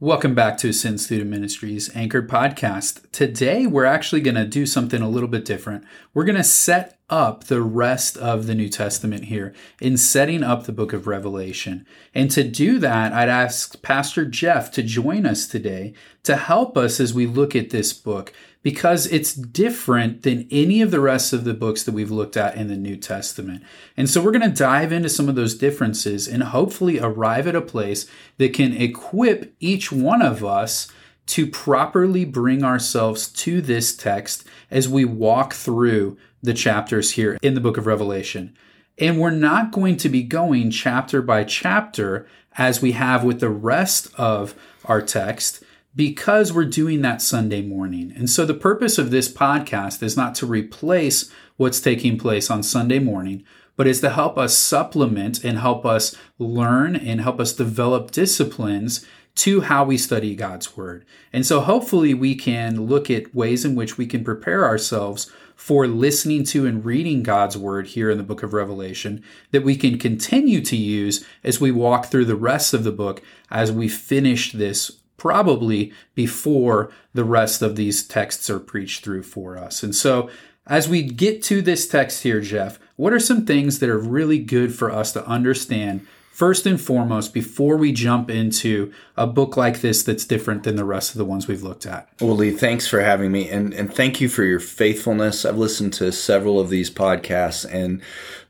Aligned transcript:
Welcome 0.00 0.36
back 0.36 0.56
to 0.58 0.68
Ascend 0.68 1.00
Student 1.00 1.28
Ministries 1.28 1.90
Anchored 1.92 2.30
Podcast. 2.30 3.10
Today, 3.10 3.66
we're 3.66 3.84
actually 3.84 4.20
going 4.20 4.36
to 4.36 4.44
do 4.44 4.64
something 4.64 5.02
a 5.02 5.08
little 5.08 5.28
bit 5.28 5.44
different. 5.44 5.84
We're 6.14 6.24
going 6.24 6.36
to 6.36 6.44
set 6.44 7.00
up 7.10 7.44
the 7.44 7.62
rest 7.62 8.16
of 8.16 8.46
the 8.46 8.54
New 8.54 8.68
Testament 8.68 9.24
here 9.24 9.52
in 9.80 9.96
setting 9.96 10.44
up 10.44 10.66
the 10.66 10.72
book 10.72 10.92
of 10.92 11.08
Revelation. 11.08 11.84
And 12.14 12.30
to 12.30 12.44
do 12.44 12.78
that, 12.78 13.12
I'd 13.12 13.28
ask 13.28 13.82
Pastor 13.82 14.24
Jeff 14.24 14.70
to 14.74 14.84
join 14.84 15.26
us 15.26 15.48
today 15.48 15.94
to 16.22 16.36
help 16.36 16.76
us 16.76 17.00
as 17.00 17.12
we 17.12 17.26
look 17.26 17.56
at 17.56 17.70
this 17.70 17.92
book 17.92 18.32
because 18.62 19.06
it's 19.06 19.34
different 19.34 20.22
than 20.22 20.48
any 20.50 20.82
of 20.82 20.90
the 20.90 21.00
rest 21.00 21.32
of 21.32 21.44
the 21.44 21.54
books 21.54 21.84
that 21.84 21.94
we've 21.94 22.10
looked 22.10 22.36
at 22.36 22.56
in 22.56 22.68
the 22.68 22.76
New 22.76 22.96
Testament. 22.96 23.62
And 23.96 24.10
so 24.10 24.22
we're 24.22 24.32
going 24.32 24.50
to 24.50 24.56
dive 24.56 24.92
into 24.92 25.08
some 25.08 25.28
of 25.28 25.36
those 25.36 25.54
differences 25.54 26.26
and 26.26 26.42
hopefully 26.42 26.98
arrive 26.98 27.46
at 27.46 27.54
a 27.54 27.60
place 27.60 28.06
that 28.38 28.52
can 28.52 28.76
equip 28.76 29.54
each 29.60 29.92
one 29.92 30.22
of 30.22 30.44
us 30.44 30.90
to 31.26 31.46
properly 31.46 32.24
bring 32.24 32.64
ourselves 32.64 33.28
to 33.28 33.60
this 33.60 33.94
text 33.94 34.44
as 34.70 34.88
we 34.88 35.04
walk 35.04 35.52
through 35.52 36.16
the 36.42 36.54
chapters 36.54 37.12
here 37.12 37.38
in 37.42 37.54
the 37.54 37.60
book 37.60 37.76
of 37.76 37.86
Revelation. 37.86 38.56
And 38.98 39.20
we're 39.20 39.30
not 39.30 39.70
going 39.70 39.96
to 39.98 40.08
be 40.08 40.22
going 40.22 40.70
chapter 40.70 41.22
by 41.22 41.44
chapter 41.44 42.26
as 42.56 42.82
we 42.82 42.92
have 42.92 43.22
with 43.22 43.40
the 43.40 43.50
rest 43.50 44.08
of 44.16 44.54
our 44.86 45.00
text 45.00 45.62
because 45.94 46.52
we're 46.52 46.64
doing 46.64 47.02
that 47.02 47.22
Sunday 47.22 47.62
morning. 47.62 48.12
And 48.14 48.28
so 48.30 48.44
the 48.44 48.54
purpose 48.54 48.98
of 48.98 49.10
this 49.10 49.32
podcast 49.32 50.02
is 50.02 50.16
not 50.16 50.34
to 50.36 50.46
replace 50.46 51.30
what's 51.56 51.80
taking 51.80 52.18
place 52.18 52.50
on 52.50 52.62
Sunday 52.62 52.98
morning, 52.98 53.44
but 53.76 53.86
is 53.86 54.00
to 54.00 54.10
help 54.10 54.38
us 54.38 54.56
supplement 54.56 55.44
and 55.44 55.58
help 55.58 55.86
us 55.86 56.16
learn 56.38 56.96
and 56.96 57.20
help 57.20 57.40
us 57.40 57.52
develop 57.52 58.10
disciplines 58.10 59.06
to 59.36 59.60
how 59.60 59.84
we 59.84 59.96
study 59.96 60.34
God's 60.34 60.76
Word. 60.76 61.04
And 61.32 61.46
so 61.46 61.60
hopefully 61.60 62.12
we 62.12 62.34
can 62.34 62.86
look 62.86 63.08
at 63.08 63.34
ways 63.34 63.64
in 63.64 63.76
which 63.76 63.96
we 63.96 64.04
can 64.04 64.24
prepare 64.24 64.64
ourselves 64.64 65.30
for 65.54 65.86
listening 65.86 66.42
to 66.44 66.66
and 66.66 66.84
reading 66.84 67.22
God's 67.22 67.56
Word 67.56 67.88
here 67.88 68.10
in 68.10 68.18
the 68.18 68.24
book 68.24 68.42
of 68.42 68.52
Revelation 68.52 69.22
that 69.52 69.62
we 69.62 69.76
can 69.76 69.96
continue 69.96 70.60
to 70.62 70.76
use 70.76 71.24
as 71.44 71.60
we 71.60 71.70
walk 71.70 72.06
through 72.06 72.24
the 72.24 72.34
rest 72.34 72.74
of 72.74 72.82
the 72.82 72.92
book 72.92 73.22
as 73.48 73.70
we 73.70 73.88
finish 73.88 74.50
this 74.50 74.98
probably 75.18 75.92
before 76.14 76.90
the 77.12 77.24
rest 77.24 77.60
of 77.60 77.76
these 77.76 78.02
texts 78.02 78.48
are 78.48 78.58
preached 78.58 79.04
through 79.04 79.24
for 79.24 79.58
us. 79.58 79.82
And 79.82 79.94
so, 79.94 80.30
as 80.66 80.88
we 80.88 81.02
get 81.02 81.42
to 81.44 81.62
this 81.62 81.88
text 81.88 82.22
here, 82.22 82.40
Jeff, 82.40 82.78
what 82.96 83.12
are 83.12 83.20
some 83.20 83.44
things 83.46 83.78
that 83.78 83.88
are 83.88 83.98
really 83.98 84.38
good 84.38 84.74
for 84.74 84.90
us 84.90 85.12
to 85.12 85.26
understand 85.26 86.06
first 86.38 86.66
and 86.66 86.80
foremost 86.80 87.34
before 87.34 87.76
we 87.76 87.90
jump 87.90 88.30
into 88.30 88.92
a 89.16 89.26
book 89.26 89.56
like 89.56 89.80
this 89.80 90.04
that's 90.04 90.24
different 90.24 90.62
than 90.62 90.76
the 90.76 90.84
rest 90.84 91.10
of 91.10 91.18
the 91.18 91.24
ones 91.24 91.48
we've 91.48 91.64
looked 91.64 91.84
at. 91.84 92.08
Well, 92.20 92.36
Lee, 92.36 92.52
thanks 92.52 92.86
for 92.86 93.00
having 93.00 93.32
me 93.32 93.48
and, 93.48 93.74
and 93.74 93.92
thank 93.92 94.20
you 94.20 94.28
for 94.28 94.44
your 94.44 94.60
faithfulness. 94.60 95.44
I've 95.44 95.58
listened 95.58 95.94
to 95.94 96.12
several 96.12 96.60
of 96.60 96.70
these 96.70 96.92
podcasts 96.92 97.66
and 97.68 98.00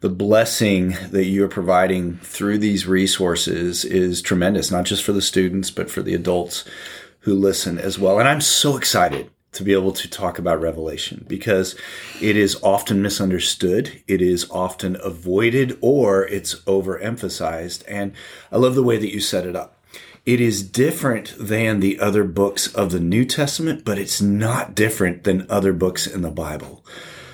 the 0.00 0.10
blessing 0.10 0.98
that 1.10 1.24
you 1.24 1.42
are 1.46 1.48
providing 1.48 2.18
through 2.18 2.58
these 2.58 2.86
resources 2.86 3.86
is 3.86 4.20
tremendous, 4.20 4.70
not 4.70 4.84
just 4.84 5.02
for 5.02 5.12
the 5.12 5.22
students, 5.22 5.70
but 5.70 5.90
for 5.90 6.02
the 6.02 6.12
adults 6.12 6.66
who 7.20 7.34
listen 7.34 7.78
as 7.78 7.98
well. 7.98 8.18
And 8.18 8.28
I'm 8.28 8.42
so 8.42 8.76
excited 8.76 9.30
to 9.58 9.64
be 9.64 9.72
able 9.74 9.92
to 9.92 10.08
talk 10.08 10.38
about 10.38 10.60
Revelation 10.60 11.24
because 11.28 11.76
it 12.20 12.36
is 12.36 12.58
often 12.62 13.02
misunderstood, 13.02 14.02
it 14.08 14.22
is 14.22 14.50
often 14.50 14.96
avoided, 15.02 15.76
or 15.80 16.26
it's 16.26 16.54
overemphasized. 16.62 17.82
And 17.86 18.12
I 18.50 18.56
love 18.56 18.74
the 18.74 18.82
way 18.82 18.96
that 18.96 19.12
you 19.12 19.20
set 19.20 19.46
it 19.46 19.54
up. 19.54 19.74
It 20.24 20.40
is 20.40 20.62
different 20.62 21.34
than 21.38 21.80
the 21.80 21.98
other 22.00 22.24
books 22.24 22.72
of 22.74 22.90
the 22.90 23.00
New 23.00 23.24
Testament, 23.24 23.84
but 23.84 23.98
it's 23.98 24.20
not 24.20 24.74
different 24.74 25.24
than 25.24 25.46
other 25.50 25.72
books 25.72 26.06
in 26.06 26.22
the 26.22 26.30
Bible. 26.30 26.84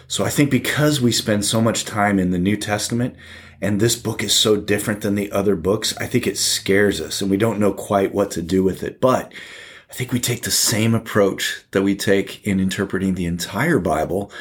So 0.06 0.24
I 0.24 0.30
think 0.30 0.50
because 0.50 1.00
we 1.00 1.12
spend 1.12 1.44
so 1.44 1.60
much 1.60 1.84
time 1.84 2.18
in 2.18 2.30
the 2.30 2.38
New 2.38 2.56
Testament 2.56 3.16
and 3.60 3.80
this 3.80 3.96
book 3.96 4.22
is 4.22 4.34
so 4.34 4.56
different 4.56 5.00
than 5.00 5.14
the 5.14 5.32
other 5.32 5.56
books, 5.56 5.96
I 5.98 6.06
think 6.06 6.26
it 6.26 6.38
scares 6.38 7.00
us 7.00 7.20
and 7.20 7.30
we 7.30 7.36
don't 7.36 7.58
know 7.58 7.72
quite 7.72 8.14
what 8.14 8.30
to 8.32 8.42
do 8.42 8.62
with 8.62 8.82
it. 8.82 9.00
But 9.00 9.32
I 9.94 9.96
think 9.96 10.10
we 10.10 10.18
take 10.18 10.42
the 10.42 10.50
same 10.50 10.92
approach 10.92 11.62
that 11.70 11.82
we 11.82 11.94
take 11.94 12.44
in 12.44 12.58
interpreting 12.58 13.14
the 13.14 13.26
entire 13.26 13.78
Bible. 13.78 14.32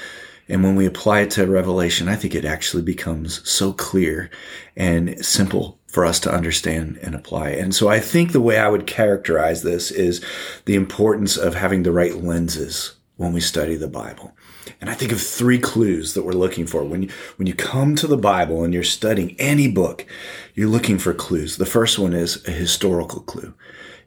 And 0.50 0.64
when 0.64 0.76
we 0.76 0.88
apply 0.88 1.20
it 1.20 1.30
to 1.32 1.46
Revelation, 1.46 2.10
I 2.10 2.16
think 2.16 2.34
it 2.34 2.44
actually 2.44 2.82
becomes 2.82 3.48
so 3.48 3.72
clear 3.72 4.32
and 4.76 5.24
simple 5.24 5.78
for 5.86 6.06
us 6.06 6.20
to 6.22 6.34
understand 6.34 6.98
and 7.04 7.14
apply. 7.14 7.50
And 7.52 7.76
so 7.76 7.88
I 7.88 8.00
think 8.00 8.32
the 8.32 8.42
way 8.42 8.58
I 8.58 8.68
would 8.68 8.88
characterize 8.88 9.62
this 9.62 9.92
is 9.92 10.26
the 10.66 10.74
importance 10.74 11.38
of 11.38 11.54
having 11.54 11.84
the 11.84 11.92
right 11.92 12.16
lenses 12.16 12.96
when 13.18 13.32
we 13.32 13.40
study 13.40 13.76
the 13.76 13.88
Bible. 13.88 14.36
And 14.82 14.90
I 14.90 14.96
think 14.96 15.12
of 15.12 15.22
three 15.22 15.60
clues 15.60 16.16
that 16.16 16.24
we're 16.24 16.32
looking 16.32 16.66
for. 16.66 16.84
When 16.84 17.04
you, 17.04 17.10
when 17.36 17.46
you 17.46 17.54
come 17.54 17.96
to 17.98 18.08
the 18.08 18.18
Bible 18.18 18.64
and 18.64 18.74
you're 18.74 18.82
studying 18.82 19.36
any 19.38 19.68
book, 19.68 20.08
you're 20.56 20.68
looking 20.68 20.98
for 20.98 21.14
clues. 21.14 21.58
The 21.58 21.68
first 21.68 22.00
one 22.00 22.14
is 22.14 22.44
a 22.48 22.52
historical 22.52 23.22
clue. 23.22 23.54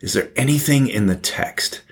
Is 0.00 0.12
there 0.12 0.30
anything 0.36 0.88
in 0.88 1.06
the 1.06 1.16
text 1.16 1.82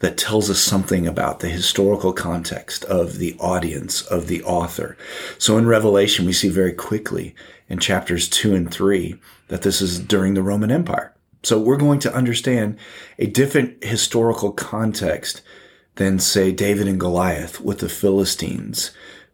that 0.00 0.16
tells 0.16 0.48
us 0.48 0.58
something 0.58 1.06
about 1.06 1.40
the 1.40 1.48
historical 1.48 2.12
context 2.12 2.84
of 2.84 3.18
the 3.18 3.36
audience, 3.38 4.02
of 4.02 4.26
the 4.26 4.42
author? 4.44 4.96
So 5.38 5.58
in 5.58 5.66
Revelation, 5.66 6.26
we 6.26 6.32
see 6.32 6.48
very 6.48 6.72
quickly 6.72 7.34
in 7.68 7.78
chapters 7.78 8.28
two 8.28 8.54
and 8.54 8.72
three 8.72 9.16
that 9.48 9.62
this 9.62 9.80
is 9.80 9.98
during 9.98 10.34
the 10.34 10.42
Roman 10.42 10.70
Empire. 10.70 11.14
So 11.42 11.58
we're 11.58 11.76
going 11.76 12.00
to 12.00 12.14
understand 12.14 12.78
a 13.18 13.26
different 13.26 13.82
historical 13.84 14.52
context 14.52 15.42
than 15.96 16.18
say 16.18 16.52
David 16.52 16.88
and 16.88 17.00
Goliath 17.00 17.60
with 17.60 17.78
the 17.78 17.88
Philistines 17.88 18.90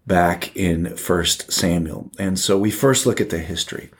back 0.06 0.56
in 0.56 0.97
first 0.97 1.53
Samuel. 1.53 2.10
And 2.19 2.38
so 2.38 2.59
we 2.59 2.70
first 2.70 3.06
look 3.06 3.20
at 3.20 3.31
the 3.31 3.38
history. 3.38 3.91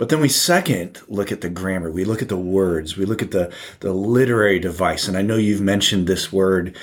But 0.00 0.08
then 0.08 0.20
we 0.20 0.30
second 0.30 0.98
look 1.08 1.30
at 1.30 1.42
the 1.42 1.50
grammar. 1.50 1.90
We 1.90 2.06
look 2.06 2.22
at 2.22 2.30
the 2.30 2.36
words. 2.38 2.96
We 2.96 3.04
look 3.04 3.20
at 3.20 3.32
the, 3.32 3.52
the 3.80 3.92
literary 3.92 4.58
device. 4.58 5.06
And 5.06 5.14
I 5.14 5.20
know 5.20 5.36
you've 5.36 5.60
mentioned 5.60 6.06
this 6.06 6.32
word 6.32 6.74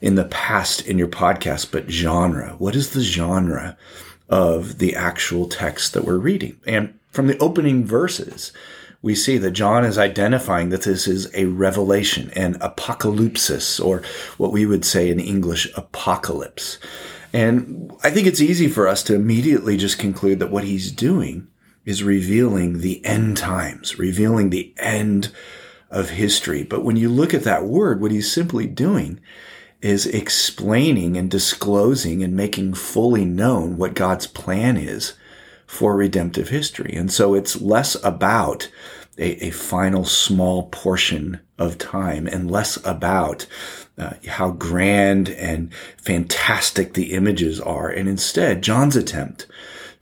in 0.00 0.16
the 0.16 0.24
past 0.24 0.84
in 0.84 0.98
your 0.98 1.06
podcast, 1.06 1.70
but 1.70 1.88
genre. 1.88 2.56
What 2.58 2.74
is 2.74 2.90
the 2.90 3.00
genre 3.00 3.76
of 4.28 4.78
the 4.78 4.96
actual 4.96 5.48
text 5.48 5.92
that 5.92 6.04
we're 6.04 6.18
reading? 6.18 6.58
And 6.66 6.98
from 7.10 7.28
the 7.28 7.38
opening 7.38 7.84
verses, 7.84 8.50
we 9.02 9.14
see 9.14 9.38
that 9.38 9.52
John 9.52 9.84
is 9.84 9.96
identifying 9.96 10.70
that 10.70 10.82
this 10.82 11.06
is 11.06 11.32
a 11.32 11.44
revelation, 11.44 12.32
an 12.34 12.54
apocalypsis, 12.54 13.78
or 13.78 14.02
what 14.36 14.50
we 14.50 14.66
would 14.66 14.84
say 14.84 15.10
in 15.10 15.20
English, 15.20 15.72
apocalypse. 15.76 16.80
And 17.32 17.92
I 18.02 18.10
think 18.10 18.26
it's 18.26 18.40
easy 18.40 18.66
for 18.66 18.88
us 18.88 19.04
to 19.04 19.14
immediately 19.14 19.76
just 19.76 20.00
conclude 20.00 20.40
that 20.40 20.50
what 20.50 20.64
he's 20.64 20.90
doing 20.90 21.46
is 21.84 22.02
revealing 22.02 22.80
the 22.80 23.04
end 23.04 23.36
times, 23.36 23.98
revealing 23.98 24.50
the 24.50 24.72
end 24.78 25.32
of 25.90 26.10
history. 26.10 26.62
But 26.62 26.84
when 26.84 26.96
you 26.96 27.08
look 27.08 27.34
at 27.34 27.44
that 27.44 27.64
word, 27.64 28.00
what 28.00 28.10
he's 28.10 28.30
simply 28.30 28.66
doing 28.66 29.20
is 29.80 30.06
explaining 30.06 31.16
and 31.16 31.30
disclosing 31.30 32.22
and 32.22 32.34
making 32.34 32.74
fully 32.74 33.24
known 33.24 33.76
what 33.76 33.94
God's 33.94 34.26
plan 34.26 34.76
is 34.76 35.14
for 35.66 35.94
redemptive 35.94 36.48
history. 36.48 36.94
And 36.94 37.12
so 37.12 37.34
it's 37.34 37.60
less 37.60 38.02
about 38.02 38.70
a, 39.18 39.46
a 39.46 39.50
final 39.50 40.04
small 40.04 40.64
portion 40.70 41.40
of 41.58 41.78
time 41.78 42.26
and 42.26 42.50
less 42.50 42.78
about 42.84 43.46
uh, 43.98 44.14
how 44.26 44.50
grand 44.50 45.28
and 45.28 45.72
fantastic 45.98 46.94
the 46.94 47.12
images 47.12 47.60
are. 47.60 47.88
And 47.88 48.08
instead, 48.08 48.62
John's 48.62 48.96
attempt 48.96 49.46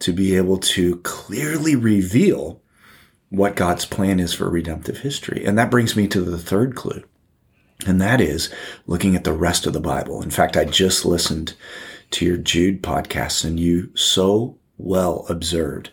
to 0.03 0.13
be 0.13 0.37
able 0.37 0.59
to 0.59 0.97
clearly 0.99 1.77
reveal 1.77 2.61
what 3.31 3.57
God's 3.57 3.87
plan 3.87 4.21
is 4.21 4.35
for 4.35 4.51
redemptive 4.51 4.99
history. 4.99 5.45
And 5.45 5.57
that 5.57 5.71
brings 5.71 5.97
me 5.97 6.07
to 6.09 6.21
the 6.21 6.39
third 6.39 6.75
clue. 6.75 7.03
And 7.87 8.01
that 8.01 8.21
is 8.21 8.53
looking 8.87 9.17
at 9.17 9.25
the 9.25 9.33
rest 9.33 9.67
of 9.67 9.73
the 9.73 9.81
Bible. 9.81 10.23
In 10.23 10.31
fact, 10.31 10.57
I 10.57 10.65
just 10.65 11.05
listened 11.05 11.55
to 12.11 12.25
your 12.25 12.37
Jude 12.37 12.83
podcast 12.83 13.45
and 13.45 13.59
you 13.59 13.95
so 13.97 14.59
well 14.77 15.25
observed 15.29 15.91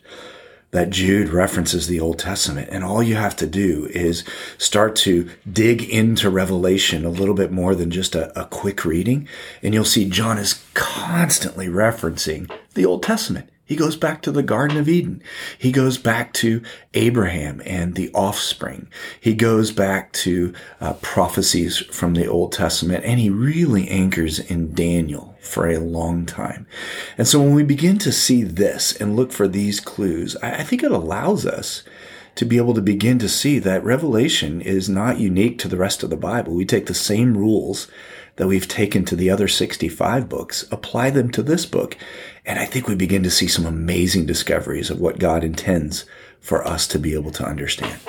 that 0.72 0.90
Jude 0.90 1.30
references 1.30 1.88
the 1.88 2.00
Old 2.00 2.20
Testament. 2.20 2.70
And 2.72 2.84
all 2.84 3.02
you 3.02 3.16
have 3.16 3.36
to 3.38 3.48
do 3.48 3.88
is 3.92 4.24
start 4.58 4.96
to 4.98 5.30
dig 5.52 5.84
into 5.84 6.30
Revelation 6.30 7.06
a 7.06 7.10
little 7.10 7.34
bit 7.34 7.52
more 7.52 7.74
than 7.74 7.90
just 7.90 8.14
a, 8.16 8.40
a, 8.40 8.46
quick 8.46 8.86
reading. 8.86 9.28
And 9.64 9.74
you'll 9.74 9.86
see 9.86 10.08
John 10.08 10.38
is 10.38 10.64
constantly 10.76 11.68
referencing 11.68 12.52
the 12.76 12.86
Old 12.86 13.02
Testament. 13.02 13.50
He 13.70 13.76
goes 13.76 13.96
back 13.96 14.24
to 14.24 14.32
the 14.32 14.42
Garden 14.42 14.78
of 14.78 14.90
Eden. 14.90 15.22
He 15.56 15.72
goes 15.72 16.00
back 16.00 16.34
to 16.34 16.64
Abraham 16.96 17.62
and 17.68 17.94
the 17.94 18.12
offspring. 18.16 18.90
He 19.22 19.36
goes 19.36 19.72
back 19.72 20.12
to 20.14 20.56
uh, 20.82 20.94
prophecies 20.94 21.78
from 21.78 22.16
the 22.16 22.26
Old 22.26 22.52
Testament 22.52 23.06
and 23.06 23.20
he 23.20 23.30
really 23.30 23.88
anchors 23.88 24.40
in 24.40 24.74
Daniel 24.74 25.38
for 25.40 25.70
a 25.70 25.78
long 25.78 26.26
time. 26.26 26.66
And 27.16 27.28
so 27.28 27.40
when 27.40 27.54
we 27.54 27.62
begin 27.62 28.00
to 28.00 28.12
see 28.12 28.42
this 28.42 28.92
and 28.96 29.16
look 29.16 29.32
for 29.32 29.48
these 29.48 29.80
clues, 29.80 30.36
I, 30.42 30.62
I 30.62 30.64
think 30.64 30.82
it 30.82 30.92
allows 30.92 31.46
us 31.46 31.84
to 32.34 32.46
be 32.46 32.58
able 32.58 32.74
to 32.74 32.82
begin 32.82 33.20
to 33.20 33.30
see 33.30 33.60
that 33.60 33.84
Revelation 33.84 34.62
is 34.62 34.90
not 34.90 35.20
unique 35.20 35.60
to 35.60 35.68
the 35.68 35.78
rest 35.78 36.02
of 36.02 36.10
the 36.10 36.18
Bible. 36.18 36.56
We 36.56 36.66
take 36.66 36.88
the 36.88 36.96
same 36.96 37.38
rules 37.38 37.88
that 38.40 38.48
we've 38.48 38.70
taken 38.70 39.04
to 39.04 39.18
the 39.18 39.30
other 39.30 39.50
65 39.50 40.30
books, 40.30 40.66
apply 40.72 41.10
them 41.10 41.30
to 41.32 41.44
this 41.44 41.66
book. 41.66 41.98
And 42.50 42.58
I 42.58 42.66
think 42.66 42.88
we 42.88 42.96
begin 42.96 43.22
to 43.22 43.30
see 43.30 43.48
some 43.48 43.68
amazing 43.68 44.26
discoveries 44.26 44.90
of 44.90 45.00
what 45.00 45.20
God 45.20 45.44
intends 45.44 46.06
for 46.42 46.68
us 46.68 46.88
to 46.88 46.98
be 46.98 47.14
able 47.14 47.30
to 47.34 47.46
understand. 47.46 48.00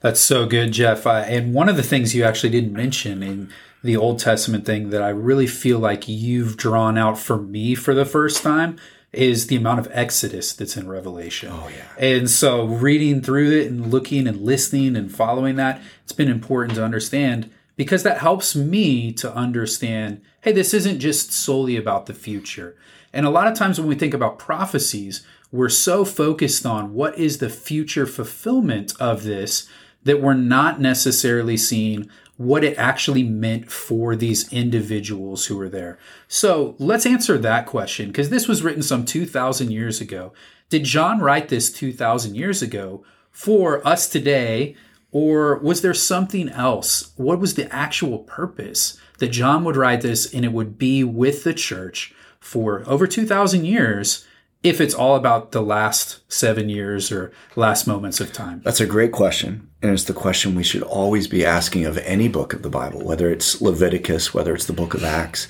That's 0.00 0.18
so 0.18 0.46
good, 0.46 0.72
Jeff. 0.72 1.06
Uh, 1.06 1.24
and 1.26 1.52
one 1.52 1.68
of 1.68 1.76
the 1.76 1.82
things 1.82 2.14
you 2.14 2.24
actually 2.24 2.48
didn't 2.48 2.72
mention 2.72 3.22
in 3.22 3.52
the 3.84 3.98
Old 3.98 4.18
Testament 4.18 4.64
thing 4.64 4.88
that 4.90 5.02
I 5.02 5.10
really 5.10 5.46
feel 5.46 5.78
like 5.78 6.08
you've 6.08 6.56
drawn 6.56 6.96
out 6.96 7.18
for 7.18 7.36
me 7.36 7.74
for 7.74 7.92
the 7.92 8.06
first 8.06 8.42
time 8.42 8.78
is 9.12 9.48
the 9.48 9.56
amount 9.56 9.80
of 9.80 9.88
Exodus 9.92 10.54
that's 10.54 10.78
in 10.78 10.88
Revelation. 10.88 11.50
Oh, 11.52 11.68
yeah. 11.68 11.84
And 11.98 12.30
so 12.30 12.64
reading 12.64 13.20
through 13.20 13.50
it 13.50 13.66
and 13.66 13.90
looking 13.90 14.26
and 14.26 14.40
listening 14.40 14.96
and 14.96 15.14
following 15.14 15.56
that, 15.56 15.82
it's 16.02 16.12
been 16.12 16.30
important 16.30 16.76
to 16.76 16.84
understand 16.84 17.50
because 17.76 18.04
that 18.04 18.18
helps 18.18 18.56
me 18.56 19.12
to 19.12 19.34
understand 19.34 20.22
hey, 20.40 20.52
this 20.52 20.72
isn't 20.74 20.98
just 20.98 21.30
solely 21.30 21.76
about 21.76 22.06
the 22.06 22.14
future. 22.14 22.74
And 23.12 23.26
a 23.26 23.30
lot 23.30 23.46
of 23.46 23.54
times 23.54 23.78
when 23.78 23.88
we 23.88 23.94
think 23.94 24.14
about 24.14 24.38
prophecies, 24.38 25.24
we're 25.50 25.68
so 25.68 26.04
focused 26.04 26.64
on 26.64 26.94
what 26.94 27.18
is 27.18 27.38
the 27.38 27.50
future 27.50 28.06
fulfillment 28.06 28.94
of 28.98 29.24
this 29.24 29.68
that 30.04 30.20
we're 30.20 30.34
not 30.34 30.80
necessarily 30.80 31.56
seeing 31.56 32.08
what 32.36 32.64
it 32.64 32.76
actually 32.78 33.22
meant 33.22 33.70
for 33.70 34.16
these 34.16 34.52
individuals 34.52 35.46
who 35.46 35.56
were 35.56 35.68
there. 35.68 35.98
So 36.26 36.74
let's 36.78 37.06
answer 37.06 37.38
that 37.38 37.66
question 37.66 38.08
because 38.08 38.30
this 38.30 38.48
was 38.48 38.62
written 38.62 38.82
some 38.82 39.04
2,000 39.04 39.70
years 39.70 40.00
ago. 40.00 40.32
Did 40.70 40.84
John 40.84 41.20
write 41.20 41.48
this 41.48 41.70
2,000 41.70 42.34
years 42.34 42.62
ago 42.62 43.04
for 43.30 43.86
us 43.86 44.08
today? 44.08 44.74
Or 45.12 45.58
was 45.58 45.82
there 45.82 45.94
something 45.94 46.48
else? 46.48 47.12
What 47.16 47.38
was 47.38 47.54
the 47.54 47.72
actual 47.72 48.20
purpose 48.20 48.98
that 49.18 49.28
John 49.28 49.62
would 49.64 49.76
write 49.76 50.00
this 50.00 50.32
and 50.32 50.44
it 50.44 50.52
would 50.52 50.78
be 50.78 51.04
with 51.04 51.44
the 51.44 51.54
church 51.54 52.14
for 52.42 52.82
over 52.86 53.06
2,000 53.06 53.64
years? 53.64 54.26
if 54.62 54.80
it's 54.80 54.94
all 54.94 55.16
about 55.16 55.52
the 55.52 55.62
last 55.62 56.20
seven 56.32 56.68
years 56.68 57.10
or 57.10 57.32
last 57.56 57.86
moments 57.86 58.20
of 58.20 58.32
time? 58.32 58.60
That's 58.64 58.80
a 58.80 58.86
great 58.86 59.12
question. 59.12 59.68
And 59.82 59.92
it's 59.92 60.04
the 60.04 60.12
question 60.12 60.54
we 60.54 60.62
should 60.62 60.82
always 60.82 61.26
be 61.26 61.44
asking 61.44 61.84
of 61.84 61.98
any 61.98 62.28
book 62.28 62.52
of 62.52 62.62
the 62.62 62.70
Bible, 62.70 63.04
whether 63.04 63.30
it's 63.30 63.60
Leviticus, 63.60 64.32
whether 64.32 64.54
it's 64.54 64.66
the 64.66 64.72
book 64.72 64.94
of 64.94 65.02
Acts. 65.02 65.48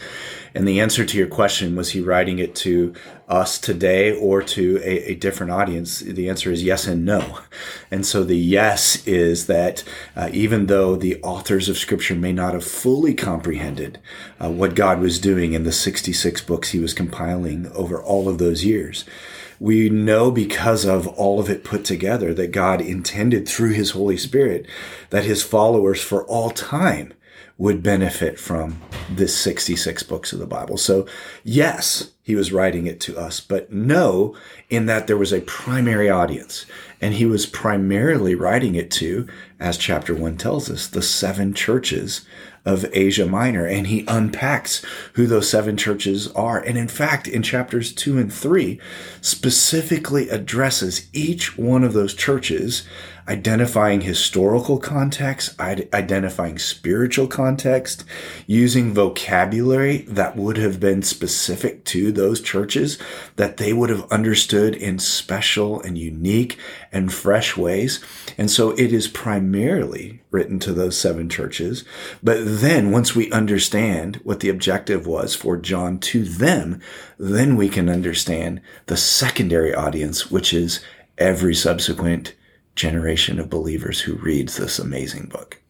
And 0.54 0.68
the 0.68 0.80
answer 0.80 1.04
to 1.04 1.18
your 1.18 1.26
question 1.26 1.76
was 1.76 1.90
he 1.90 2.00
writing 2.00 2.38
it 2.38 2.54
to 2.56 2.94
us 3.28 3.58
today 3.58 4.16
or 4.16 4.42
to 4.42 4.78
a, 4.82 5.12
a 5.12 5.14
different 5.14 5.52
audience? 5.52 6.00
The 6.00 6.28
answer 6.28 6.50
is 6.50 6.62
yes 6.62 6.86
and 6.86 7.04
no. 7.04 7.38
And 7.90 8.04
so 8.06 8.24
the 8.24 8.36
yes 8.36 9.06
is 9.06 9.46
that 9.46 9.84
uh, 10.16 10.30
even 10.32 10.66
though 10.66 10.96
the 10.96 11.22
authors 11.22 11.68
of 11.68 11.78
Scripture 11.78 12.14
may 12.14 12.32
not 12.32 12.54
have 12.54 12.64
fully 12.64 13.14
comprehended 13.14 13.98
uh, 14.42 14.50
what 14.50 14.74
God 14.74 15.00
was 15.00 15.18
doing 15.18 15.52
in 15.52 15.64
the 15.64 15.72
66 15.72 16.40
books 16.42 16.70
he 16.70 16.78
was 16.78 16.94
compiling 16.94 17.70
over 17.72 18.02
all 18.02 18.28
of 18.28 18.38
those 18.38 18.64
years, 18.64 19.04
we 19.62 19.88
know 19.88 20.30
because 20.32 20.84
of 20.84 21.06
all 21.06 21.38
of 21.38 21.48
it 21.48 21.62
put 21.62 21.84
together 21.84 22.34
that 22.34 22.50
God 22.50 22.80
intended 22.80 23.46
through 23.46 23.74
his 23.74 23.92
Holy 23.92 24.16
Spirit 24.16 24.66
that 25.10 25.24
his 25.24 25.42
followers 25.44 26.02
for 26.02 26.24
all 26.24 26.50
time 26.50 27.14
would 27.62 27.80
benefit 27.80 28.40
from 28.40 28.82
this 29.08 29.36
66 29.36 30.02
books 30.02 30.32
of 30.32 30.40
the 30.40 30.46
Bible. 30.46 30.76
So, 30.76 31.06
yes, 31.44 32.10
he 32.24 32.36
was 32.36 32.52
writing 32.52 32.86
it 32.86 33.00
to 33.00 33.18
us, 33.18 33.40
but 33.40 33.72
no, 33.72 34.36
in 34.70 34.86
that 34.86 35.08
there 35.08 35.16
was 35.16 35.32
a 35.32 35.40
primary 35.40 36.08
audience. 36.08 36.66
And 37.00 37.14
he 37.14 37.26
was 37.26 37.46
primarily 37.46 38.36
writing 38.36 38.76
it 38.76 38.92
to, 38.92 39.26
as 39.58 39.76
chapter 39.76 40.14
one 40.14 40.36
tells 40.36 40.70
us, 40.70 40.86
the 40.86 41.02
seven 41.02 41.52
churches 41.52 42.24
of 42.64 42.86
Asia 42.92 43.26
Minor. 43.26 43.66
And 43.66 43.88
he 43.88 44.04
unpacks 44.06 44.84
who 45.14 45.26
those 45.26 45.50
seven 45.50 45.76
churches 45.76 46.28
are. 46.28 46.60
And 46.60 46.78
in 46.78 46.86
fact, 46.86 47.26
in 47.26 47.42
chapters 47.42 47.92
two 47.92 48.18
and 48.18 48.32
three, 48.32 48.80
specifically 49.20 50.28
addresses 50.28 51.08
each 51.12 51.58
one 51.58 51.82
of 51.82 51.92
those 51.92 52.14
churches 52.14 52.86
identifying 53.28 54.00
historical 54.00 54.78
context, 54.78 55.58
identifying 55.60 56.58
spiritual 56.58 57.26
context, 57.26 58.04
using 58.46 58.92
vocabulary 58.92 59.98
that 60.08 60.36
would 60.36 60.56
have 60.56 60.80
been 60.80 61.02
specific 61.02 61.84
to 61.84 62.11
those 62.14 62.40
churches 62.40 62.98
that 63.36 63.56
they 63.56 63.72
would 63.72 63.90
have 63.90 64.10
understood 64.10 64.74
in 64.74 64.98
special 64.98 65.80
and 65.82 65.96
unique 65.96 66.58
and 66.90 67.12
fresh 67.12 67.56
ways. 67.56 68.02
And 68.38 68.50
so 68.50 68.70
it 68.70 68.92
is 68.92 69.08
primarily 69.08 70.22
written 70.30 70.58
to 70.60 70.72
those 70.72 70.96
seven 70.96 71.28
churches. 71.28 71.84
But 72.22 72.40
then 72.42 72.90
once 72.90 73.14
we 73.14 73.30
understand 73.30 74.16
what 74.24 74.40
the 74.40 74.48
objective 74.48 75.06
was 75.06 75.34
for 75.34 75.56
John 75.56 75.98
to 76.00 76.24
them, 76.24 76.80
then 77.18 77.56
we 77.56 77.68
can 77.68 77.88
understand 77.88 78.60
the 78.86 78.96
secondary 78.96 79.74
audience, 79.74 80.30
which 80.30 80.52
is 80.52 80.84
every 81.18 81.54
subsequent 81.54 82.34
generation 82.74 83.38
of 83.38 83.50
believers 83.50 84.00
who 84.00 84.14
reads 84.14 84.56
this 84.56 84.78
amazing 84.78 85.26
book. 85.26 85.60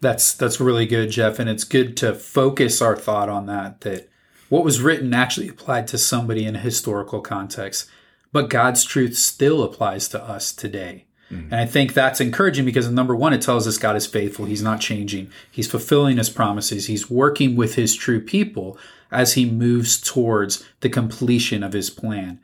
That's 0.00 0.34
that's 0.34 0.60
really 0.60 0.86
good, 0.86 1.10
Jeff, 1.10 1.38
and 1.38 1.48
it's 1.48 1.64
good 1.64 1.96
to 1.98 2.14
focus 2.14 2.82
our 2.82 2.96
thought 2.96 3.28
on 3.28 3.46
that 3.46 3.82
that 3.82 4.10
what 4.48 4.64
was 4.64 4.80
written 4.80 5.14
actually 5.14 5.48
applied 5.48 5.86
to 5.88 5.98
somebody 5.98 6.44
in 6.44 6.56
a 6.56 6.60
historical 6.60 7.20
context, 7.20 7.88
but 8.32 8.50
God's 8.50 8.84
truth 8.84 9.16
still 9.16 9.62
applies 9.62 10.08
to 10.08 10.22
us 10.22 10.52
today. 10.52 11.06
Mm-hmm. 11.30 11.52
And 11.52 11.60
I 11.60 11.66
think 11.66 11.94
that's 11.94 12.20
encouraging 12.20 12.64
because 12.64 12.88
number 12.90 13.16
one, 13.16 13.32
it 13.32 13.42
tells 13.42 13.66
us 13.66 13.78
God 13.78 13.96
is 13.96 14.06
faithful. 14.06 14.44
He's 14.44 14.62
not 14.62 14.80
changing. 14.80 15.30
He's 15.50 15.70
fulfilling 15.70 16.18
his 16.18 16.30
promises. 16.30 16.86
He's 16.86 17.10
working 17.10 17.56
with 17.56 17.76
his 17.76 17.94
true 17.94 18.20
people 18.20 18.78
as 19.10 19.34
he 19.34 19.48
moves 19.48 20.00
towards 20.00 20.64
the 20.80 20.88
completion 20.88 21.62
of 21.62 21.72
his 21.72 21.90
plan. 21.90 22.40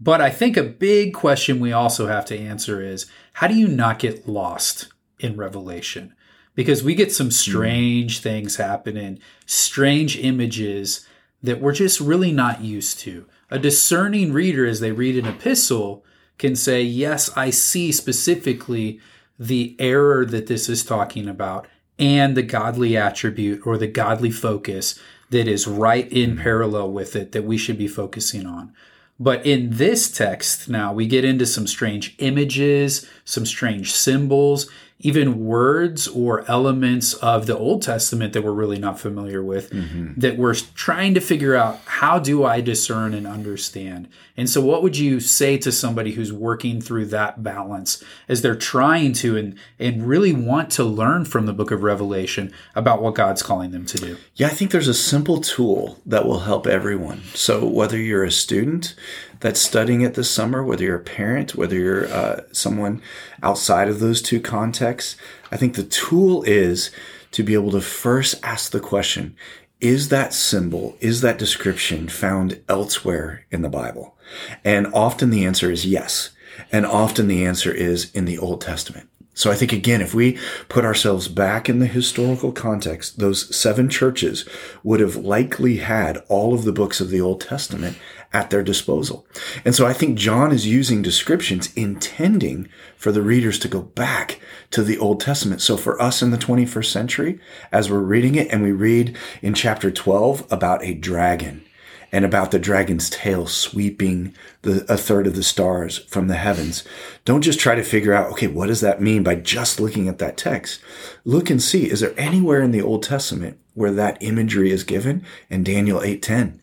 But 0.00 0.20
I 0.20 0.30
think 0.30 0.56
a 0.56 0.62
big 0.62 1.14
question 1.14 1.60
we 1.60 1.72
also 1.72 2.06
have 2.08 2.24
to 2.26 2.38
answer 2.38 2.82
is 2.82 3.06
how 3.34 3.46
do 3.46 3.54
you 3.54 3.68
not 3.68 3.98
get 3.98 4.28
lost 4.28 4.88
in 5.20 5.36
Revelation? 5.36 6.14
Because 6.54 6.82
we 6.82 6.94
get 6.94 7.12
some 7.12 7.30
strange 7.30 8.18
mm. 8.18 8.22
things 8.22 8.56
happening, 8.56 9.18
strange 9.46 10.18
images 10.18 11.06
that 11.44 11.60
we're 11.60 11.72
just 11.72 12.00
really 12.00 12.32
not 12.32 12.62
used 12.62 12.98
to. 13.00 13.26
A 13.50 13.58
discerning 13.58 14.32
reader, 14.32 14.66
as 14.66 14.80
they 14.80 14.92
read 14.92 15.16
an 15.16 15.30
epistle, 15.30 16.02
can 16.38 16.56
say, 16.56 16.82
Yes, 16.82 17.30
I 17.36 17.50
see 17.50 17.92
specifically 17.92 18.98
the 19.38 19.76
error 19.78 20.24
that 20.24 20.46
this 20.46 20.68
is 20.68 20.84
talking 20.84 21.28
about 21.28 21.68
and 21.98 22.36
the 22.36 22.42
godly 22.42 22.96
attribute 22.96 23.64
or 23.66 23.76
the 23.76 23.86
godly 23.86 24.30
focus 24.30 24.98
that 25.30 25.46
is 25.46 25.66
right 25.66 26.10
in 26.10 26.36
mm. 26.36 26.42
parallel 26.42 26.90
with 26.90 27.14
it 27.14 27.32
that 27.32 27.44
we 27.44 27.58
should 27.58 27.78
be 27.78 27.88
focusing 27.88 28.46
on. 28.46 28.72
But 29.20 29.44
in 29.44 29.70
this 29.70 30.10
text 30.10 30.68
now, 30.68 30.92
we 30.92 31.06
get 31.06 31.24
into 31.24 31.46
some 31.46 31.66
strange 31.66 32.16
images, 32.18 33.08
some 33.24 33.46
strange 33.46 33.92
symbols, 33.92 34.68
even 35.04 35.44
words 35.44 36.08
or 36.08 36.50
elements 36.50 37.12
of 37.14 37.46
the 37.46 37.56
Old 37.56 37.82
Testament 37.82 38.32
that 38.32 38.42
we're 38.42 38.52
really 38.52 38.78
not 38.78 38.98
familiar 38.98 39.44
with 39.44 39.70
mm-hmm. 39.70 40.18
that 40.18 40.38
we're 40.38 40.54
trying 40.54 41.12
to 41.12 41.20
figure 41.20 41.54
out 41.54 41.78
how 41.84 42.18
do 42.18 42.44
I 42.44 42.62
discern 42.62 43.12
and 43.12 43.26
understand. 43.26 44.08
And 44.34 44.48
so 44.48 44.62
what 44.62 44.82
would 44.82 44.96
you 44.96 45.20
say 45.20 45.58
to 45.58 45.70
somebody 45.70 46.12
who's 46.12 46.32
working 46.32 46.80
through 46.80 47.06
that 47.06 47.42
balance 47.42 48.02
as 48.28 48.40
they're 48.40 48.56
trying 48.56 49.12
to 49.14 49.36
and 49.36 49.58
and 49.78 50.08
really 50.08 50.32
want 50.32 50.70
to 50.70 50.84
learn 50.84 51.26
from 51.26 51.44
the 51.44 51.52
book 51.52 51.70
of 51.70 51.82
Revelation 51.82 52.50
about 52.74 53.02
what 53.02 53.14
God's 53.14 53.42
calling 53.42 53.72
them 53.72 53.84
to 53.84 53.98
do? 53.98 54.16
Yeah, 54.36 54.46
I 54.46 54.50
think 54.50 54.70
there's 54.70 54.88
a 54.88 54.94
simple 54.94 55.42
tool 55.42 55.98
that 56.06 56.24
will 56.24 56.40
help 56.40 56.66
everyone. 56.66 57.22
So 57.34 57.66
whether 57.66 57.98
you're 57.98 58.24
a 58.24 58.32
student 58.32 58.94
that's 59.40 59.60
studying 59.60 60.00
it 60.02 60.14
this 60.14 60.30
summer, 60.30 60.62
whether 60.62 60.84
you're 60.84 60.96
a 60.96 61.00
parent, 61.00 61.54
whether 61.54 61.76
you're 61.76 62.06
uh, 62.12 62.40
someone 62.52 63.02
outside 63.42 63.88
of 63.88 64.00
those 64.00 64.22
two 64.22 64.40
contexts, 64.40 65.16
I 65.50 65.56
think 65.56 65.74
the 65.74 65.84
tool 65.84 66.42
is 66.44 66.90
to 67.32 67.42
be 67.42 67.54
able 67.54 67.70
to 67.72 67.80
first 67.80 68.36
ask 68.42 68.70
the 68.70 68.80
question 68.80 69.36
is 69.80 70.08
that 70.08 70.32
symbol, 70.32 70.96
is 71.00 71.20
that 71.20 71.38
description 71.38 72.08
found 72.08 72.62
elsewhere 72.70 73.44
in 73.50 73.60
the 73.60 73.68
Bible? 73.68 74.16
And 74.64 74.86
often 74.94 75.28
the 75.28 75.44
answer 75.44 75.70
is 75.70 75.84
yes. 75.84 76.30
And 76.72 76.86
often 76.86 77.28
the 77.28 77.44
answer 77.44 77.70
is 77.70 78.10
in 78.12 78.24
the 78.24 78.38
Old 78.38 78.62
Testament. 78.62 79.10
So 79.34 79.50
I 79.50 79.56
think 79.56 79.72
again, 79.72 80.00
if 80.00 80.14
we 80.14 80.38
put 80.68 80.84
ourselves 80.84 81.26
back 81.26 81.68
in 81.68 81.80
the 81.80 81.86
historical 81.86 82.52
context, 82.52 83.18
those 83.18 83.54
seven 83.54 83.88
churches 83.88 84.48
would 84.84 85.00
have 85.00 85.16
likely 85.16 85.78
had 85.78 86.18
all 86.28 86.54
of 86.54 86.64
the 86.64 86.72
books 86.72 87.00
of 87.00 87.10
the 87.10 87.20
Old 87.20 87.40
Testament 87.40 87.98
at 88.34 88.50
their 88.50 88.64
disposal. 88.64 89.24
And 89.64 89.74
so 89.74 89.86
I 89.86 89.92
think 89.92 90.18
John 90.18 90.52
is 90.52 90.66
using 90.66 91.00
descriptions 91.00 91.72
intending 91.74 92.68
for 92.96 93.12
the 93.12 93.22
readers 93.22 93.58
to 93.60 93.68
go 93.68 93.80
back 93.80 94.40
to 94.72 94.82
the 94.82 94.98
Old 94.98 95.20
Testament. 95.20 95.62
So 95.62 95.76
for 95.76 96.02
us 96.02 96.20
in 96.20 96.32
the 96.32 96.36
21st 96.36 96.86
century, 96.86 97.40
as 97.70 97.88
we're 97.88 98.00
reading 98.00 98.34
it 98.34 98.48
and 98.50 98.62
we 98.62 98.72
read 98.72 99.16
in 99.40 99.54
chapter 99.54 99.90
12 99.90 100.46
about 100.50 100.84
a 100.84 100.94
dragon 100.94 101.64
and 102.10 102.24
about 102.24 102.50
the 102.50 102.58
dragon's 102.58 103.08
tail 103.08 103.46
sweeping 103.46 104.34
the, 104.62 104.84
a 104.92 104.96
third 104.96 105.26
of 105.26 105.36
the 105.36 105.42
stars 105.42 105.98
from 105.98 106.26
the 106.26 106.36
heavens. 106.36 106.84
Don't 107.24 107.42
just 107.42 107.60
try 107.60 107.74
to 107.74 107.82
figure 107.82 108.12
out, 108.12 108.30
okay, 108.32 108.46
what 108.48 108.66
does 108.66 108.80
that 108.80 109.00
mean 109.00 109.22
by 109.22 109.36
just 109.36 109.80
looking 109.80 110.08
at 110.08 110.18
that 110.18 110.36
text? 110.36 110.80
Look 111.24 111.50
and 111.50 111.62
see, 111.62 111.90
is 111.90 112.00
there 112.00 112.14
anywhere 112.16 112.62
in 112.62 112.72
the 112.72 112.82
Old 112.82 113.04
Testament 113.04 113.58
where 113.74 113.92
that 113.92 114.18
imagery 114.20 114.70
is 114.70 114.84
given? 114.84 115.24
And 115.50 115.64
Daniel 115.64 116.00
8:10 116.00 116.60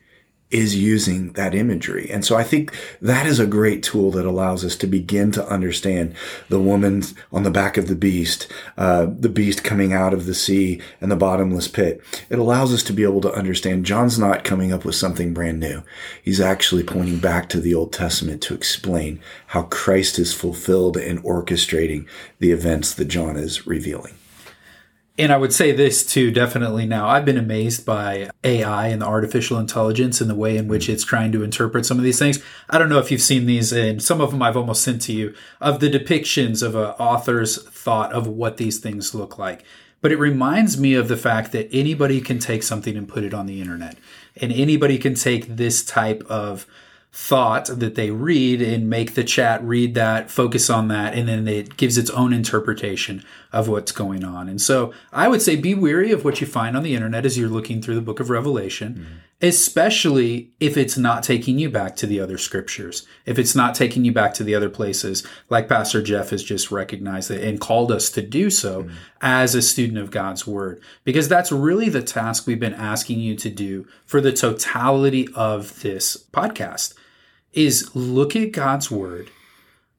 is 0.51 0.75
using 0.75 1.31
that 1.33 1.55
imagery. 1.55 2.09
And 2.11 2.23
so 2.25 2.35
I 2.35 2.43
think 2.43 2.77
that 3.01 3.25
is 3.25 3.39
a 3.39 3.47
great 3.47 3.81
tool 3.83 4.11
that 4.11 4.25
allows 4.25 4.63
us 4.63 4.75
to 4.77 4.87
begin 4.87 5.31
to 5.31 5.47
understand 5.47 6.13
the 6.49 6.59
woman 6.59 7.03
on 7.31 7.43
the 7.43 7.51
back 7.51 7.77
of 7.77 7.87
the 7.87 7.95
beast, 7.95 8.51
uh, 8.77 9.07
the 9.09 9.29
beast 9.29 9.63
coming 9.63 9.93
out 9.93 10.13
of 10.13 10.25
the 10.25 10.33
sea 10.33 10.81
and 10.99 11.09
the 11.09 11.15
bottomless 11.15 11.67
pit. 11.67 12.03
It 12.29 12.39
allows 12.39 12.73
us 12.73 12.83
to 12.83 12.93
be 12.93 13.03
able 13.03 13.21
to 13.21 13.33
understand 13.33 13.85
John's 13.85 14.19
not 14.19 14.43
coming 14.43 14.71
up 14.71 14.83
with 14.83 14.95
something 14.95 15.33
brand 15.33 15.59
new. 15.59 15.83
He's 16.21 16.41
actually 16.41 16.83
pointing 16.83 17.19
back 17.19 17.49
to 17.49 17.61
the 17.61 17.73
Old 17.73 17.93
Testament 17.93 18.41
to 18.43 18.53
explain 18.53 19.21
how 19.47 19.63
Christ 19.63 20.19
is 20.19 20.33
fulfilled 20.33 20.97
in 20.97 21.21
orchestrating 21.23 22.07
the 22.39 22.51
events 22.51 22.93
that 22.95 23.05
John 23.05 23.37
is 23.37 23.65
revealing 23.65 24.13
and 25.17 25.31
I 25.31 25.37
would 25.37 25.53
say 25.53 25.71
this 25.71 26.05
too, 26.05 26.31
definitely 26.31 26.85
now. 26.85 27.07
I've 27.07 27.25
been 27.25 27.37
amazed 27.37 27.85
by 27.85 28.29
AI 28.43 28.87
and 28.87 29.01
the 29.01 29.05
artificial 29.05 29.59
intelligence 29.59 30.21
and 30.21 30.29
the 30.29 30.35
way 30.35 30.57
in 30.57 30.67
which 30.67 30.87
mm. 30.87 30.93
it's 30.93 31.03
trying 31.03 31.31
to 31.33 31.43
interpret 31.43 31.85
some 31.85 31.97
of 31.97 32.03
these 32.03 32.19
things. 32.19 32.41
I 32.69 32.77
don't 32.77 32.89
know 32.89 32.99
if 32.99 33.11
you've 33.11 33.21
seen 33.21 33.45
these, 33.45 33.73
and 33.73 34.01
some 34.01 34.21
of 34.21 34.31
them 34.31 34.41
I've 34.41 34.57
almost 34.57 34.83
sent 34.83 35.01
to 35.03 35.13
you, 35.13 35.33
of 35.59 35.79
the 35.79 35.89
depictions 35.89 36.63
of 36.63 36.75
an 36.75 36.91
author's 36.97 37.61
thought 37.69 38.13
of 38.13 38.25
what 38.25 38.57
these 38.57 38.79
things 38.79 39.13
look 39.13 39.37
like. 39.37 39.63
But 39.99 40.11
it 40.11 40.17
reminds 40.17 40.79
me 40.79 40.95
of 40.95 41.07
the 41.07 41.17
fact 41.17 41.51
that 41.51 41.69
anybody 41.71 42.21
can 42.21 42.39
take 42.39 42.63
something 42.63 42.97
and 42.97 43.07
put 43.07 43.23
it 43.23 43.33
on 43.33 43.45
the 43.45 43.61
internet, 43.61 43.97
and 44.37 44.51
anybody 44.51 44.97
can 44.97 45.13
take 45.13 45.57
this 45.57 45.83
type 45.83 46.23
of 46.29 46.65
thought 47.13 47.65
that 47.65 47.95
they 47.95 48.09
read 48.09 48.61
and 48.61 48.89
make 48.89 49.15
the 49.15 49.23
chat 49.23 49.61
read 49.63 49.95
that, 49.95 50.31
focus 50.31 50.69
on 50.69 50.87
that, 50.87 51.13
and 51.13 51.27
then 51.27 51.45
it 51.45 51.75
gives 51.75 51.97
its 51.97 52.09
own 52.11 52.31
interpretation 52.31 53.21
of 53.51 53.67
what's 53.67 53.91
going 53.91 54.23
on. 54.23 54.47
And 54.47 54.61
so 54.61 54.93
I 55.11 55.27
would 55.27 55.41
say 55.41 55.57
be 55.57 55.75
weary 55.75 56.13
of 56.13 56.23
what 56.23 56.39
you 56.39 56.47
find 56.47 56.77
on 56.77 56.83
the 56.83 56.95
internet 56.95 57.25
as 57.25 57.37
you're 57.37 57.49
looking 57.49 57.81
through 57.81 57.95
the 57.95 58.01
book 58.01 58.21
of 58.21 58.29
Revelation, 58.29 58.93
mm-hmm. 58.93 59.13
especially 59.41 60.51
if 60.61 60.77
it's 60.77 60.97
not 60.97 61.21
taking 61.21 61.59
you 61.59 61.69
back 61.69 61.97
to 61.97 62.07
the 62.07 62.21
other 62.21 62.37
scriptures, 62.37 63.05
if 63.25 63.37
it's 63.37 63.55
not 63.55 63.75
taking 63.75 64.05
you 64.05 64.13
back 64.13 64.33
to 64.35 64.45
the 64.45 64.55
other 64.55 64.69
places, 64.69 65.27
like 65.49 65.67
Pastor 65.67 66.01
Jeff 66.01 66.29
has 66.29 66.45
just 66.45 66.71
recognized 66.71 67.29
it 67.29 67.43
and 67.43 67.59
called 67.59 67.91
us 67.91 68.09
to 68.11 68.21
do 68.21 68.49
so 68.49 68.83
mm-hmm. 68.83 68.95
as 69.19 69.53
a 69.53 69.61
student 69.61 69.97
of 69.97 70.11
God's 70.11 70.47
word, 70.47 70.81
because 71.03 71.27
that's 71.27 71.51
really 71.51 71.89
the 71.89 72.01
task 72.01 72.47
we've 72.47 72.57
been 72.57 72.73
asking 72.73 73.19
you 73.19 73.35
to 73.35 73.49
do 73.49 73.85
for 74.05 74.21
the 74.21 74.31
totality 74.31 75.27
of 75.35 75.81
this 75.81 76.15
podcast 76.31 76.93
is 77.53 77.95
look 77.95 78.35
at 78.35 78.51
God's 78.51 78.89
word, 78.89 79.29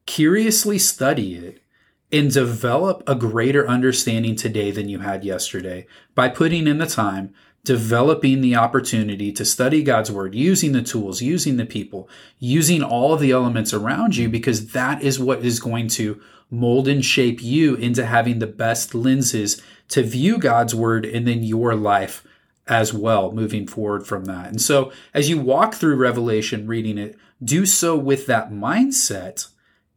curiously 0.06 0.78
study 0.78 1.35
it, 1.35 1.62
and 2.11 2.32
develop 2.32 3.02
a 3.06 3.14
greater 3.14 3.66
understanding 3.66 4.37
today 4.37 4.71
than 4.71 4.88
you 4.88 4.99
had 4.99 5.25
yesterday 5.25 5.87
by 6.14 6.28
putting 6.28 6.66
in 6.66 6.78
the 6.78 6.87
time, 6.87 7.32
developing 7.64 8.40
the 8.40 8.54
opportunity 8.54 9.32
to 9.32 9.44
study 9.44 9.82
God's 9.82 10.11
word, 10.11 10.35
using 10.35 10.73
the 10.73 10.82
tools, 10.82 11.23
using 11.23 11.56
the 11.56 11.64
people, 11.64 12.09
using 12.38 12.82
all 12.82 13.14
of 13.14 13.21
the 13.21 13.30
elements 13.30 13.73
around 13.73 14.16
you, 14.16 14.28
because 14.28 14.73
that 14.73 15.02
is 15.02 15.18
what 15.18 15.44
is 15.44 15.59
going 15.59 15.88
to 15.88 16.21
mold 16.50 16.87
and 16.87 17.02
shape 17.02 17.42
you 17.42 17.75
into 17.76 18.04
having 18.04 18.38
the 18.38 18.47
best 18.47 18.94
lenses 18.94 19.62
to 19.88 20.02
view 20.02 20.38
God's 20.38 20.75
word 20.75 21.06
and 21.06 21.26
then 21.26 21.42
your 21.42 21.75
life 21.75 22.25
as 22.69 22.95
well 22.95 23.33
moving 23.33 23.66
forward 23.66 24.07
from 24.07 24.25
that. 24.26 24.49
And 24.49 24.61
so 24.61 24.92
as 25.12 25.28
you 25.28 25.40
walk 25.40 25.75
through 25.75 25.97
Revelation 25.97 26.66
reading 26.66 26.99
it, 26.99 27.19
do 27.42 27.66
so 27.66 27.97
with 27.97 28.26
that 28.26 28.50
mindset 28.50 29.49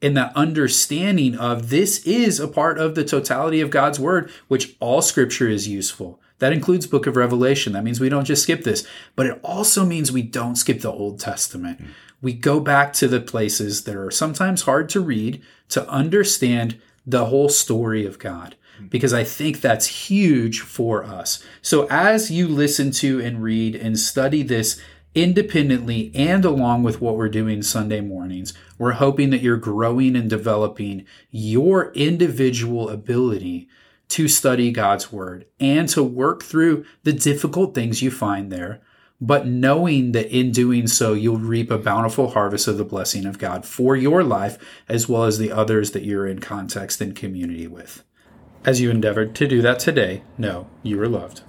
and 0.02 0.18
that 0.18 0.36
understanding 0.36 1.36
of 1.36 1.70
this 1.70 2.06
is 2.06 2.40
a 2.40 2.48
part 2.48 2.78
of 2.78 2.96
the 2.96 3.04
totality 3.04 3.62
of 3.62 3.70
God's 3.70 4.00
word, 4.00 4.32
which 4.48 4.76
all 4.80 5.02
scripture 5.02 5.48
is 5.48 5.68
useful. 5.68 6.20
That 6.40 6.54
includes 6.54 6.86
book 6.86 7.08
of 7.08 7.16
Revelation. 7.16 7.74
That 7.74 7.84
means 7.84 8.00
we 8.00 8.10
don't 8.10 8.26
just 8.26 8.44
skip 8.44 8.64
this, 8.64 8.86
but 9.16 9.26
it 9.26 9.40
also 9.42 9.86
means 9.86 10.12
we 10.12 10.22
don't 10.22 10.58
skip 10.58 10.82
the 10.82 10.92
Old 10.92 11.20
Testament. 11.20 11.82
Mm. 11.82 11.88
We 12.22 12.34
go 12.34 12.60
back 12.60 12.92
to 12.94 13.08
the 13.08 13.22
places 13.22 13.84
that 13.84 13.96
are 13.96 14.12
sometimes 14.12 14.64
hard 14.64 14.90
to 14.90 15.00
read 15.00 15.42
to 15.70 15.88
understand 15.90 16.80
the 17.06 17.26
whole 17.26 17.50
story 17.50 18.06
of 18.06 18.20
God 18.20 18.56
Mm-hmm. 18.76 18.88
because 18.88 19.14
I 19.14 19.24
think 19.24 19.62
that's 19.62 19.88
huge 19.88 20.60
for 20.60 21.04
us. 21.04 21.44
So 21.62 21.88
as 21.90 22.30
you 22.30 22.48
listen 22.48 22.92
to 22.92 23.22
and 23.22 23.42
read 23.42 23.76
and 23.76 23.98
study 23.98 24.44
this 24.44 24.82
independently 25.14 26.12
and 26.14 26.44
along 26.44 26.84
with 26.84 27.00
what 27.00 27.16
we're 27.16 27.30
doing 27.30 27.62
Sunday 27.62 28.02
mornings, 28.02 28.54
we're 28.78 28.94
hoping 28.94 29.30
that 29.30 29.42
you're 29.42 29.56
growing 29.56 30.16
and 30.16 30.30
developing 30.30 31.06
your 31.32 31.94
individual 31.94 32.90
ability 32.90 33.70
to 34.10 34.28
study 34.28 34.72
God's 34.72 35.12
word 35.12 35.46
and 35.60 35.88
to 35.90 36.04
work 36.04 36.44
through 36.44 36.86
the 37.04 37.14
difficult 37.14 37.74
things 37.74 38.02
you 38.02 38.12
find 38.12 38.52
there, 38.52 38.82
but 39.22 39.48
knowing 39.48 40.12
that 40.12 40.30
in 40.38 40.52
doing 40.52 40.86
so, 40.86 41.14
you'll 41.14 41.38
reap 41.38 41.72
a 41.72 41.78
bountiful 41.78 42.32
harvest 42.32 42.68
of 42.68 42.78
the 42.78 42.84
blessing 42.84 43.26
of 43.26 43.40
God 43.40 43.66
for 43.66 43.96
your 43.96 44.22
life 44.22 44.58
as 44.90 45.08
well 45.08 45.24
as 45.24 45.38
the 45.38 45.52
others 45.52 45.92
that 45.92 46.04
you're 46.04 46.28
in 46.28 46.40
context 46.40 47.02
and 47.02 47.16
community 47.16 47.68
with. 47.68 48.04
As 48.66 48.82
you 48.82 48.90
endeavored 48.90 49.36
to 49.36 49.48
do 49.48 49.62
that 49.62 49.78
today, 49.78 50.24
know 50.40 50.66
you 50.82 51.00
are 51.00 51.08
loved. 51.08 51.44